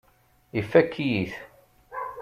[0.59, 1.33] Ifakk-iyi-t.